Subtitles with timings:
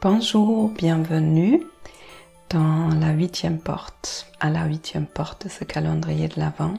[0.00, 1.66] Bonjour, bienvenue
[2.50, 6.74] dans la huitième porte, à la huitième porte de ce calendrier de l'Avent.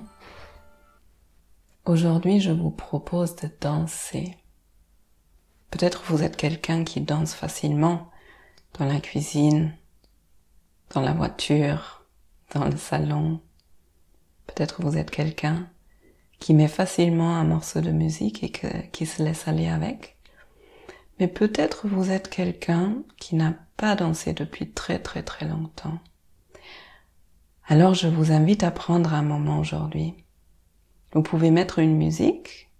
[1.83, 4.37] Aujourd'hui, je vous propose de danser.
[5.69, 8.09] Peut-être vous êtes quelqu'un qui danse facilement
[8.79, 9.75] dans la cuisine,
[10.95, 12.05] dans la voiture,
[12.53, 13.41] dans le salon.
[14.47, 15.67] Peut-être vous êtes quelqu'un
[16.39, 20.18] qui met facilement un morceau de musique et qui se laisse aller avec.
[21.19, 25.99] Mais peut-être vous êtes quelqu'un qui n'a pas dansé depuis très très très longtemps.
[27.65, 30.15] Alors je vous invite à prendre un moment aujourd'hui.
[31.13, 32.71] Vous pouvez mettre une musique,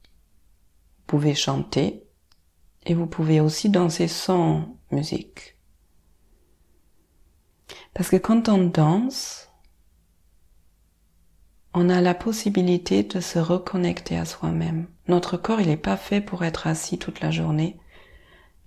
[0.98, 2.04] vous pouvez chanter
[2.86, 5.58] et vous pouvez aussi danser sans musique.
[7.94, 9.50] Parce que quand on danse,
[11.74, 14.88] on a la possibilité de se reconnecter à soi-même.
[15.08, 17.78] Notre corps, il n'est pas fait pour être assis toute la journée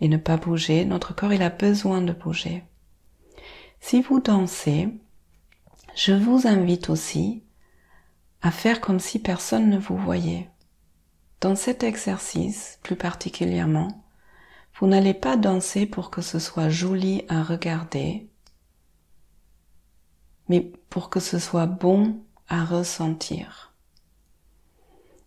[0.03, 0.85] et ne pas bouger.
[0.85, 2.65] Notre corps, il a besoin de bouger.
[3.81, 4.89] Si vous dansez,
[5.95, 7.45] je vous invite aussi
[8.43, 10.51] à faire comme si personne ne vous voyait.
[11.41, 14.05] Dans cet exercice, plus particulièrement,
[14.81, 18.29] vous n'allez pas danser pour que ce soit joli à regarder,
[20.49, 23.73] mais pour que ce soit bon à ressentir.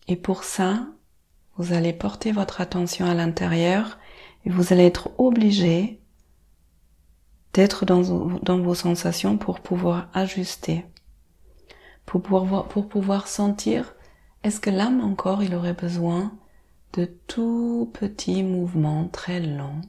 [0.10, 0.86] Et pour ça,
[1.56, 3.98] vous allez porter votre attention à l'intérieur
[4.52, 6.00] vous allez être obligé
[7.54, 8.02] d'être dans,
[8.60, 10.86] vos sensations pour pouvoir ajuster,
[12.06, 13.96] pour pouvoir, sentir
[14.44, 16.34] est-ce que l'âme encore il aurait besoin
[16.94, 19.82] de tout petits mouvements très longs?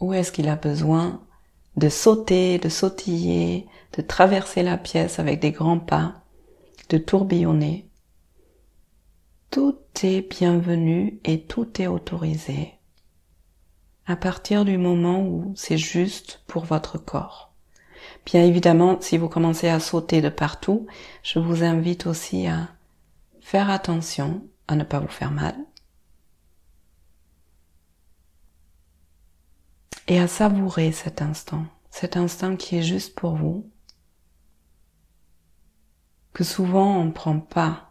[0.00, 1.20] Ou est-ce qu'il a besoin
[1.76, 6.22] de sauter, de sautiller, de traverser la pièce avec des grands pas,
[6.88, 7.90] de tourbillonner?
[9.56, 12.74] Tout est bienvenu et tout est autorisé.
[14.04, 17.54] À partir du moment où c'est juste pour votre corps.
[18.26, 20.86] Bien évidemment, si vous commencez à sauter de partout,
[21.22, 22.68] je vous invite aussi à
[23.40, 25.56] faire attention à ne pas vous faire mal.
[30.06, 33.70] Et à savourer cet instant, cet instant qui est juste pour vous,
[36.34, 37.85] que souvent on ne prend pas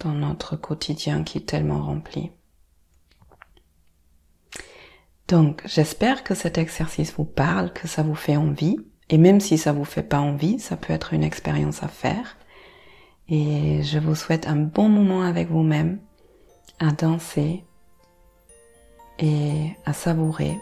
[0.00, 2.30] dans notre quotidien qui est tellement rempli.
[5.28, 8.76] Donc, j'espère que cet exercice vous parle, que ça vous fait envie.
[9.10, 12.36] Et même si ça vous fait pas envie, ça peut être une expérience à faire.
[13.28, 16.00] Et je vous souhaite un bon moment avec vous-même,
[16.80, 17.64] à danser
[19.20, 20.58] et à savourer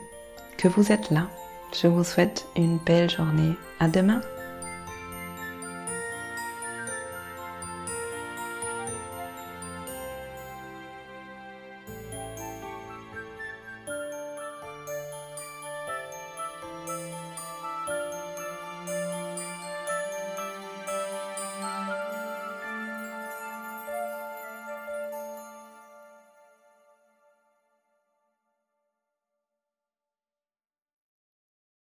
[0.59, 1.29] que vous êtes là.
[1.81, 3.55] Je vous souhaite une belle journée.
[3.81, 4.21] À demain!